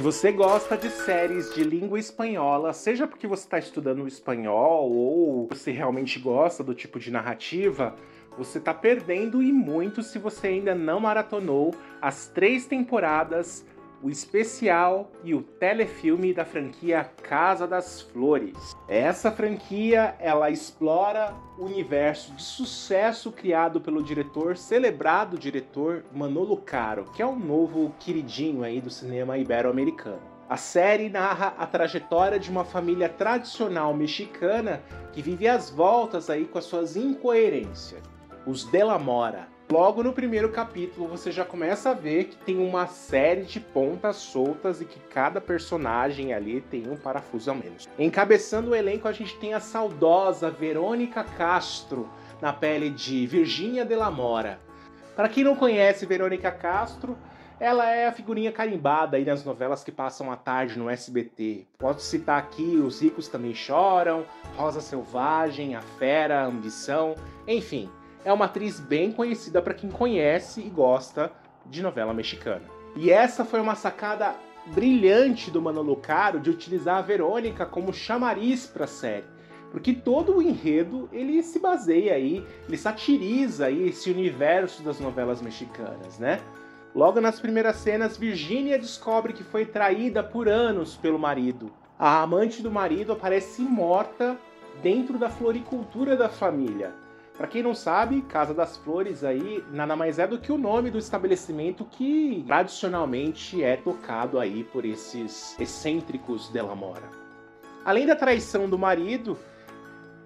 Se 0.00 0.04
você 0.04 0.32
gosta 0.32 0.78
de 0.78 0.88
séries 0.88 1.54
de 1.54 1.62
língua 1.62 1.98
espanhola, 1.98 2.72
seja 2.72 3.06
porque 3.06 3.26
você 3.26 3.44
está 3.44 3.58
estudando 3.58 4.08
espanhol 4.08 4.90
ou 4.90 5.46
você 5.46 5.70
realmente 5.72 6.18
gosta 6.18 6.64
do 6.64 6.74
tipo 6.74 6.98
de 6.98 7.10
narrativa, 7.10 7.94
você 8.34 8.56
está 8.56 8.72
perdendo 8.72 9.42
e 9.42 9.52
muito 9.52 10.02
se 10.02 10.18
você 10.18 10.46
ainda 10.46 10.74
não 10.74 11.00
maratonou 11.00 11.74
as 12.00 12.28
três 12.28 12.64
temporadas 12.64 13.62
o 14.02 14.08
especial 14.08 15.10
e 15.22 15.34
o 15.34 15.42
telefilme 15.42 16.32
da 16.32 16.44
franquia 16.44 17.04
Casa 17.22 17.66
das 17.66 18.00
Flores. 18.00 18.74
Essa 18.88 19.30
franquia, 19.30 20.14
ela 20.18 20.50
explora 20.50 21.34
o 21.58 21.64
universo 21.64 22.32
de 22.32 22.42
sucesso 22.42 23.30
criado 23.30 23.80
pelo 23.80 24.02
diretor, 24.02 24.56
celebrado 24.56 25.38
diretor 25.38 26.04
Manolo 26.12 26.56
Caro, 26.56 27.04
que 27.12 27.22
é 27.22 27.26
um 27.26 27.38
novo 27.38 27.94
queridinho 27.98 28.62
aí 28.62 28.80
do 28.80 28.90
cinema 28.90 29.36
ibero-americano. 29.36 30.30
A 30.48 30.56
série 30.56 31.08
narra 31.08 31.54
a 31.56 31.64
trajetória 31.64 32.38
de 32.38 32.50
uma 32.50 32.64
família 32.64 33.08
tradicional 33.08 33.94
mexicana 33.94 34.82
que 35.12 35.22
vive 35.22 35.46
às 35.46 35.70
voltas 35.70 36.28
aí 36.28 36.44
com 36.44 36.58
as 36.58 36.64
suas 36.64 36.96
incoerências. 36.96 38.02
Os 38.44 38.64
De 38.64 38.82
La 38.82 38.98
Mora, 38.98 39.46
Logo 39.70 40.02
no 40.02 40.12
primeiro 40.12 40.48
capítulo, 40.48 41.06
você 41.06 41.30
já 41.30 41.44
começa 41.44 41.90
a 41.90 41.94
ver 41.94 42.24
que 42.24 42.36
tem 42.38 42.58
uma 42.58 42.88
série 42.88 43.42
de 43.42 43.60
pontas 43.60 44.16
soltas 44.16 44.80
e 44.80 44.84
que 44.84 44.98
cada 44.98 45.40
personagem 45.40 46.34
ali 46.34 46.60
tem 46.60 46.90
um 46.90 46.96
parafuso 46.96 47.52
a 47.52 47.54
menos. 47.54 47.88
Encabeçando 47.96 48.70
o 48.70 48.74
elenco, 48.74 49.06
a 49.06 49.12
gente 49.12 49.38
tem 49.38 49.54
a 49.54 49.60
saudosa 49.60 50.50
Verônica 50.50 51.22
Castro 51.22 52.08
na 52.42 52.52
pele 52.52 52.90
de 52.90 53.24
Virgínia 53.28 53.84
de 53.84 53.94
la 53.94 54.10
Mora. 54.10 54.58
Para 55.14 55.28
quem 55.28 55.44
não 55.44 55.54
conhece 55.54 56.04
Verônica 56.04 56.50
Castro, 56.50 57.16
ela 57.60 57.88
é 57.88 58.08
a 58.08 58.12
figurinha 58.12 58.50
carimbada 58.50 59.18
aí 59.18 59.24
nas 59.24 59.44
novelas 59.44 59.84
que 59.84 59.92
passam 59.92 60.32
à 60.32 60.36
tarde 60.36 60.76
no 60.76 60.90
SBT. 60.90 61.68
Posso 61.78 62.00
citar 62.00 62.40
aqui 62.40 62.82
Os 62.84 63.00
Ricos 63.00 63.28
Também 63.28 63.54
Choram, 63.54 64.24
Rosa 64.56 64.80
Selvagem, 64.80 65.76
A 65.76 65.80
Fera, 65.80 66.44
Ambição, 66.44 67.14
enfim 67.46 67.88
é 68.24 68.32
uma 68.32 68.46
atriz 68.46 68.78
bem 68.78 69.12
conhecida 69.12 69.62
para 69.62 69.74
quem 69.74 69.90
conhece 69.90 70.60
e 70.60 70.68
gosta 70.68 71.32
de 71.66 71.82
novela 71.82 72.12
mexicana. 72.12 72.62
E 72.96 73.10
essa 73.10 73.44
foi 73.44 73.60
uma 73.60 73.74
sacada 73.74 74.34
brilhante 74.66 75.50
do 75.50 75.62
Manolo 75.62 75.96
Caro 75.96 76.40
de 76.40 76.50
utilizar 76.50 76.96
a 76.96 77.02
Verônica 77.02 77.64
como 77.64 77.92
chamariz 77.92 78.66
para 78.66 78.84
a 78.84 78.88
série. 78.88 79.24
Porque 79.70 79.92
todo 79.92 80.36
o 80.36 80.42
enredo 80.42 81.08
ele 81.12 81.42
se 81.42 81.60
baseia 81.60 82.14
aí, 82.14 82.44
ele 82.66 82.76
satiriza 82.76 83.66
aí 83.66 83.88
esse 83.88 84.10
universo 84.10 84.82
das 84.82 84.98
novelas 84.98 85.40
mexicanas, 85.40 86.18
né? 86.18 86.40
Logo 86.92 87.20
nas 87.20 87.38
primeiras 87.38 87.76
cenas, 87.76 88.16
Virginia 88.16 88.76
descobre 88.76 89.32
que 89.32 89.44
foi 89.44 89.64
traída 89.64 90.24
por 90.24 90.48
anos 90.48 90.96
pelo 90.96 91.20
marido. 91.20 91.70
A 91.96 92.20
amante 92.20 92.62
do 92.62 92.70
marido 92.70 93.12
aparece 93.12 93.62
morta 93.62 94.36
dentro 94.82 95.16
da 95.18 95.28
floricultura 95.28 96.16
da 96.16 96.28
família. 96.28 96.92
Para 97.40 97.48
quem 97.48 97.62
não 97.62 97.74
sabe, 97.74 98.20
Casa 98.20 98.52
das 98.52 98.76
Flores 98.76 99.24
aí 99.24 99.64
nada 99.72 99.96
mais 99.96 100.18
é 100.18 100.26
do 100.26 100.38
que 100.38 100.52
o 100.52 100.58
nome 100.58 100.90
do 100.90 100.98
estabelecimento 100.98 101.86
que 101.86 102.44
tradicionalmente 102.46 103.64
é 103.64 103.78
tocado 103.78 104.38
aí 104.38 104.62
por 104.62 104.84
esses 104.84 105.58
excêntricos 105.58 106.52
de 106.52 106.60
la 106.60 106.74
Mora. 106.74 107.08
Além 107.82 108.06
da 108.06 108.14
traição 108.14 108.68
do 108.68 108.78
marido, 108.78 109.38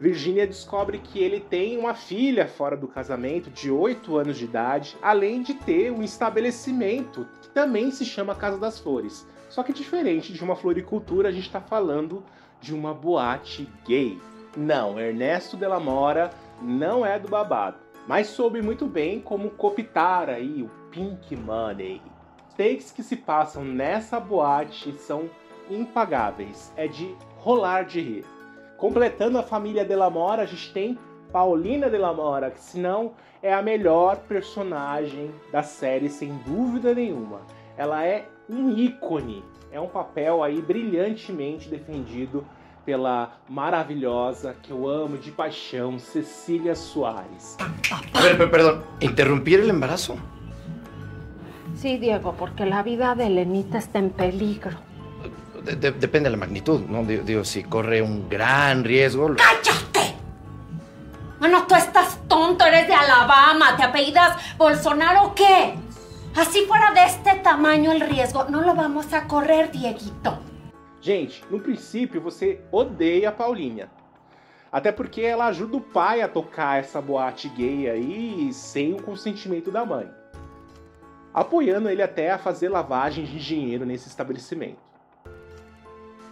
Virginia 0.00 0.44
descobre 0.44 0.98
que 0.98 1.20
ele 1.20 1.38
tem 1.38 1.78
uma 1.78 1.94
filha 1.94 2.48
fora 2.48 2.76
do 2.76 2.88
casamento 2.88 3.48
de 3.48 3.70
8 3.70 4.16
anos 4.16 4.36
de 4.36 4.46
idade, 4.46 4.96
além 5.00 5.40
de 5.40 5.54
ter 5.54 5.92
um 5.92 6.02
estabelecimento 6.02 7.28
que 7.42 7.48
também 7.50 7.92
se 7.92 8.04
chama 8.04 8.34
Casa 8.34 8.58
das 8.58 8.80
Flores. 8.80 9.24
Só 9.48 9.62
que 9.62 9.72
diferente 9.72 10.32
de 10.32 10.42
uma 10.42 10.56
floricultura, 10.56 11.28
a 11.28 11.32
gente 11.32 11.46
está 11.46 11.60
falando 11.60 12.24
de 12.60 12.74
uma 12.74 12.92
boate 12.92 13.68
gay. 13.86 14.18
Não, 14.56 14.98
Ernesto 14.98 15.56
de 15.56 15.66
la 15.66 15.78
Mora 15.78 16.30
não 16.62 17.04
é 17.04 17.18
do 17.18 17.28
babado, 17.28 17.78
mas 18.06 18.28
soube 18.28 18.60
muito 18.62 18.86
bem 18.86 19.20
como 19.20 19.50
copitar 19.50 20.28
aí 20.28 20.62
o 20.62 20.70
Pink 20.90 21.34
Money. 21.36 22.00
Takes 22.56 22.90
que 22.92 23.02
se 23.02 23.16
passam 23.16 23.64
nessa 23.64 24.20
boate 24.20 24.92
são 24.92 25.28
impagáveis, 25.70 26.72
é 26.76 26.86
de 26.86 27.14
rolar 27.38 27.84
de 27.84 28.00
rir. 28.00 28.24
Completando 28.76 29.38
a 29.38 29.42
família 29.42 29.84
de 29.84 29.96
Mora, 29.96 30.42
a 30.42 30.46
gente 30.46 30.72
tem 30.72 30.98
Paulina 31.32 31.90
de 31.90 31.98
Mora, 31.98 32.50
que 32.50 32.60
se 32.60 32.78
não 32.78 33.12
é 33.42 33.52
a 33.52 33.62
melhor 33.62 34.18
personagem 34.28 35.30
da 35.50 35.62
série, 35.62 36.08
sem 36.08 36.36
dúvida 36.46 36.94
nenhuma. 36.94 37.40
Ela 37.76 38.04
é 38.04 38.26
um 38.48 38.70
ícone, 38.70 39.44
é 39.72 39.80
um 39.80 39.88
papel 39.88 40.42
aí 40.42 40.62
brilhantemente 40.62 41.68
defendido 41.68 42.46
pela 42.84 43.38
maravillosa, 43.48 44.54
que 44.62 44.70
eu 44.70 44.88
amo 44.88 45.16
de 45.16 45.30
paixão, 45.30 45.98
Cecília 45.98 46.74
Soares. 46.74 47.56
A 48.12 48.20
ver, 48.20 48.50
perdón, 48.50 48.82
¿interrumpir 49.00 49.60
el 49.60 49.70
embarazo? 49.70 50.16
Sí, 51.76 51.98
Diego, 51.98 52.34
porque 52.38 52.66
la 52.66 52.82
vida 52.82 53.14
de 53.14 53.26
Elenita 53.26 53.78
está 53.78 53.98
en 53.98 54.10
peligro. 54.10 54.76
De, 55.64 55.76
de, 55.76 55.92
depende 55.92 56.28
de 56.28 56.36
la 56.36 56.36
magnitud, 56.36 56.82
¿no? 56.82 57.04
Digo, 57.04 57.44
si 57.44 57.64
corre 57.64 58.02
un 58.02 58.28
gran 58.28 58.84
riesgo... 58.84 59.34
¡Cállate! 59.34 60.14
Bueno, 61.40 61.66
tú 61.66 61.74
estás 61.74 62.18
tonto, 62.28 62.64
eres 62.64 62.86
de 62.86 62.94
Alabama, 62.94 63.76
¿te 63.76 63.82
apellidas 63.82 64.36
Bolsonaro 64.56 65.24
o 65.24 65.34
qué? 65.34 65.74
Así 66.36 66.64
fuera 66.66 66.92
de 66.92 67.04
este 67.04 67.34
tamaño 67.40 67.92
el 67.92 68.00
riesgo, 68.00 68.44
no 68.48 68.60
lo 68.60 68.74
vamos 68.74 69.12
a 69.12 69.24
correr, 69.24 69.70
Dieguito. 69.70 70.38
Gente, 71.04 71.44
no 71.50 71.60
princípio 71.60 72.18
você 72.18 72.62
odeia 72.72 73.28
a 73.28 73.32
Paulinha. 73.32 73.90
Até 74.72 74.90
porque 74.90 75.20
ela 75.20 75.48
ajuda 75.48 75.76
o 75.76 75.80
pai 75.82 76.22
a 76.22 76.28
tocar 76.28 76.78
essa 76.78 76.98
boate 76.98 77.46
gay 77.50 77.90
aí 77.90 78.50
sem 78.54 78.94
o 78.94 79.02
consentimento 79.02 79.70
da 79.70 79.84
mãe. 79.84 80.10
Apoiando 81.34 81.90
ele 81.90 82.00
até 82.00 82.30
a 82.30 82.38
fazer 82.38 82.70
lavagem 82.70 83.26
de 83.26 83.38
dinheiro 83.38 83.84
nesse 83.84 84.08
estabelecimento. 84.08 84.78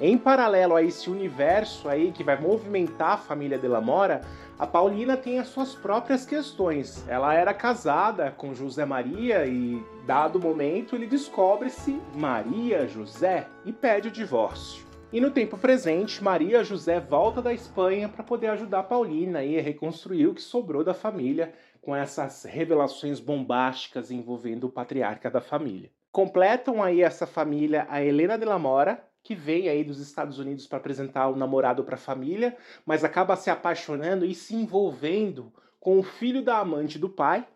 Em 0.00 0.18
paralelo 0.18 0.74
a 0.74 0.82
esse 0.82 1.08
universo 1.08 1.88
aí 1.88 2.10
que 2.10 2.24
vai 2.24 2.40
movimentar 2.40 3.12
a 3.12 3.16
família 3.16 3.56
de 3.56 3.68
Mora, 3.68 4.22
a 4.58 4.66
Paulina 4.66 5.16
tem 5.16 5.38
as 5.38 5.48
suas 5.48 5.72
próprias 5.74 6.26
questões. 6.26 7.06
Ela 7.08 7.32
era 7.34 7.54
casada 7.54 8.32
com 8.32 8.54
José 8.54 8.84
Maria 8.84 9.46
e, 9.46 9.80
dado 10.04 10.40
momento, 10.40 10.96
ele 10.96 11.06
descobre-se 11.06 12.00
Maria 12.12 12.88
José 12.88 13.46
e 13.64 13.72
pede 13.72 14.08
o 14.08 14.10
divórcio. 14.10 14.84
E 15.12 15.20
no 15.20 15.30
tempo 15.30 15.56
presente, 15.56 16.22
Maria 16.22 16.64
José 16.64 16.98
volta 16.98 17.40
da 17.40 17.52
Espanha 17.52 18.08
para 18.08 18.24
poder 18.24 18.48
ajudar 18.48 18.82
Paulina 18.82 19.38
a 19.38 19.62
reconstruir 19.62 20.26
o 20.26 20.34
que 20.34 20.42
sobrou 20.42 20.82
da 20.82 20.92
família 20.92 21.52
com 21.80 21.94
essas 21.94 22.42
revelações 22.42 23.20
bombásticas 23.20 24.10
envolvendo 24.10 24.64
o 24.64 24.72
patriarca 24.72 25.30
da 25.30 25.40
família. 25.40 25.90
Completam 26.10 26.82
aí 26.82 27.00
essa 27.00 27.28
família 27.28 27.86
a 27.88 28.02
Helena 28.02 28.36
de 28.36 28.44
la 28.44 28.58
Mora, 28.58 29.04
que 29.24 29.34
vem 29.34 29.70
aí 29.70 29.82
dos 29.82 29.98
Estados 29.98 30.38
Unidos 30.38 30.66
para 30.66 30.76
apresentar 30.76 31.28
o 31.28 31.36
namorado 31.36 31.82
para 31.82 31.94
a 31.94 31.98
família, 31.98 32.54
mas 32.84 33.02
acaba 33.02 33.34
se 33.34 33.48
apaixonando 33.48 34.26
e 34.26 34.34
se 34.34 34.54
envolvendo 34.54 35.50
com 35.80 35.98
o 35.98 36.02
filho 36.02 36.42
da 36.42 36.58
amante 36.58 36.98
do 36.98 37.08
pai. 37.08 37.46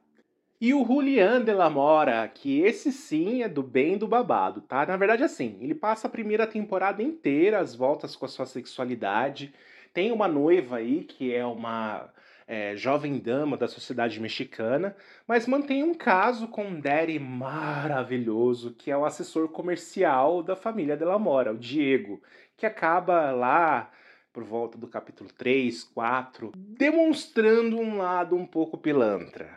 E 0.61 0.75
o 0.75 0.85
Julian 0.85 1.45
de 1.45 1.53
la 1.53 1.71
Mora, 1.71 2.27
que 2.27 2.61
esse 2.63 2.91
sim 2.91 3.43
é 3.43 3.49
do 3.49 3.63
bem 3.63 3.97
do 3.97 4.09
babado, 4.09 4.63
tá? 4.63 4.85
Na 4.87 4.97
verdade, 4.97 5.23
assim, 5.23 5.57
ele 5.61 5.75
passa 5.75 6.09
a 6.09 6.11
primeira 6.11 6.47
temporada 6.47 7.03
inteira 7.03 7.61
às 7.61 7.75
voltas 7.77 8.17
com 8.17 8.25
a 8.25 8.29
sua 8.29 8.47
sexualidade. 8.47 9.55
Tem 9.93 10.11
uma 10.11 10.27
noiva 10.27 10.79
aí 10.79 11.05
que 11.05 11.33
é 11.33 11.47
uma 11.47 12.11
é, 12.49 12.75
jovem 12.75 13.19
dama 13.19 13.59
da 13.59 13.69
sociedade 13.69 14.19
mexicana, 14.19 14.97
mas 15.27 15.47
mantém 15.47 15.85
um 15.85 15.93
caso 15.93 16.49
com 16.49 16.65
um 16.65 16.81
daddy 16.81 17.19
maravilhoso, 17.19 18.73
que 18.73 18.91
é 18.91 18.97
o 18.97 19.05
assessor 19.05 19.49
comercial 19.49 20.43
da 20.43 20.57
família 20.57 20.97
Della 20.97 21.19
Mora, 21.19 21.53
o 21.53 21.59
Diego, 21.59 22.23
que 22.57 22.65
acaba 22.65 23.31
lá 23.33 23.91
por 24.33 24.45
volta 24.45 24.79
do 24.79 24.89
capítulo 24.89 25.29
3, 25.37 25.85
4, 25.85 26.53
demonstrando 26.57 27.79
um 27.79 27.99
lado 27.99 28.35
um 28.35 28.47
pouco 28.47 28.79
pilantra. 28.79 29.51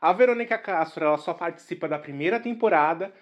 A 0.00 0.12
Verônica 0.14 0.56
Castro 0.56 1.04
ela 1.04 1.18
só 1.18 1.34
participa 1.34 1.86
da 1.86 1.98
primeira 1.98 2.40
temporada, 2.40 3.12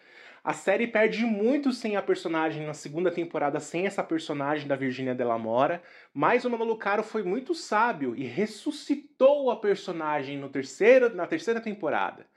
a 0.46 0.52
série 0.52 0.86
perde 0.86 1.24
muito 1.24 1.72
sem 1.72 1.96
a 1.96 2.02
personagem 2.02 2.64
na 2.64 2.72
segunda 2.72 3.10
temporada, 3.10 3.58
sem 3.58 3.84
essa 3.84 4.00
personagem 4.00 4.68
da 4.68 4.76
Virginia 4.76 5.12
Della 5.12 5.36
Mora, 5.36 5.82
mas 6.14 6.44
o 6.44 6.50
Manolo 6.50 6.76
Caro 6.76 7.02
foi 7.02 7.24
muito 7.24 7.52
sábio 7.52 8.14
e 8.14 8.22
ressuscitou 8.22 9.50
a 9.50 9.56
personagem 9.56 10.38
no 10.38 10.48
terceiro, 10.48 11.12
na 11.12 11.26
terceira 11.26 11.60
temporada, 11.60 12.28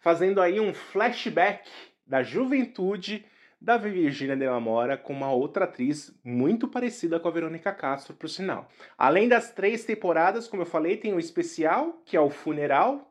fazendo 0.00 0.40
aí 0.40 0.58
um 0.58 0.72
flashback 0.72 1.68
da 2.06 2.22
juventude 2.22 3.26
da 3.60 3.76
Virginia 3.76 4.34
Della 4.34 4.58
Mora 4.58 4.96
com 4.96 5.12
uma 5.12 5.30
outra 5.30 5.66
atriz 5.66 6.18
muito 6.24 6.68
parecida 6.68 7.20
com 7.20 7.28
a 7.28 7.32
Verônica 7.32 7.70
Castro, 7.74 8.14
por 8.14 8.30
sinal. 8.30 8.70
Além 8.96 9.28
das 9.28 9.52
três 9.52 9.84
temporadas, 9.84 10.48
como 10.48 10.62
eu 10.62 10.66
falei, 10.66 10.96
tem 10.96 11.12
o 11.12 11.20
especial, 11.20 12.00
que 12.06 12.16
é 12.16 12.20
o 12.20 12.30
Funeral, 12.30 13.07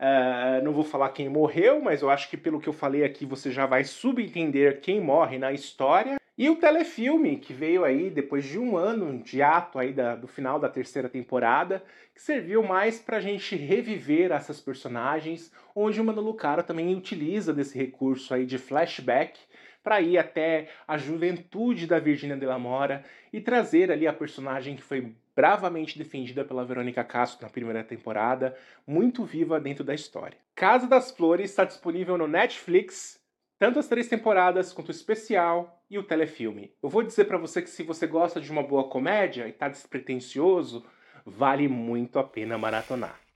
Uh, 0.00 0.62
não 0.62 0.72
vou 0.72 0.84
falar 0.84 1.08
quem 1.08 1.28
morreu, 1.28 1.80
mas 1.80 2.02
eu 2.02 2.10
acho 2.10 2.30
que 2.30 2.36
pelo 2.36 2.60
que 2.60 2.68
eu 2.68 2.72
falei 2.72 3.02
aqui 3.02 3.26
você 3.26 3.50
já 3.50 3.66
vai 3.66 3.82
subentender 3.82 4.80
quem 4.80 5.00
morre 5.00 5.38
na 5.38 5.52
história. 5.52 6.18
E 6.36 6.48
o 6.48 6.54
telefilme, 6.54 7.36
que 7.36 7.52
veio 7.52 7.84
aí 7.84 8.08
depois 8.08 8.44
de 8.44 8.60
um 8.60 8.76
ano 8.76 9.20
de 9.20 9.42
ato 9.42 9.76
aí 9.76 9.92
da, 9.92 10.14
do 10.14 10.28
final 10.28 10.60
da 10.60 10.68
terceira 10.68 11.08
temporada, 11.08 11.82
que 12.14 12.22
serviu 12.22 12.62
mais 12.62 13.00
para 13.00 13.16
a 13.16 13.20
gente 13.20 13.56
reviver 13.56 14.30
essas 14.30 14.60
personagens, 14.60 15.52
onde 15.74 16.00
o 16.00 16.04
Mano 16.04 16.20
Lucara 16.20 16.62
também 16.62 16.94
utiliza 16.94 17.52
desse 17.52 17.76
recurso 17.76 18.32
aí 18.32 18.46
de 18.46 18.56
flashback 18.56 19.36
para 19.82 20.00
ir 20.00 20.16
até 20.16 20.68
a 20.86 20.96
juventude 20.96 21.88
da 21.88 21.98
Virginia 21.98 22.36
de 22.36 22.46
la 22.46 22.58
Mora 22.58 23.04
e 23.32 23.40
trazer 23.40 23.90
ali 23.90 24.06
a 24.06 24.12
personagem 24.12 24.76
que 24.76 24.82
foi 24.82 25.12
bravamente 25.38 25.96
defendida 25.96 26.44
pela 26.44 26.64
Verônica 26.64 27.04
Castro 27.04 27.46
na 27.46 27.48
primeira 27.48 27.84
temporada, 27.84 28.56
muito 28.84 29.24
viva 29.24 29.60
dentro 29.60 29.84
da 29.84 29.94
história. 29.94 30.36
Casa 30.52 30.88
das 30.88 31.12
Flores 31.12 31.48
está 31.48 31.64
disponível 31.64 32.18
no 32.18 32.26
Netflix 32.26 33.20
tanto 33.56 33.78
as 33.78 33.86
três 33.86 34.08
temporadas 34.08 34.72
quanto 34.72 34.88
o 34.88 34.90
especial 34.90 35.80
e 35.88 35.96
o 35.96 36.02
telefilme. 36.02 36.72
Eu 36.82 36.88
vou 36.88 37.04
dizer 37.04 37.26
para 37.26 37.38
você 37.38 37.62
que 37.62 37.70
se 37.70 37.84
você 37.84 38.04
gosta 38.04 38.40
de 38.40 38.50
uma 38.50 38.64
boa 38.64 38.88
comédia 38.88 39.46
e 39.46 39.52
tá 39.52 39.68
despretensioso, 39.68 40.84
vale 41.24 41.68
muito 41.68 42.18
a 42.18 42.24
pena 42.24 42.58
maratonar. 42.58 43.27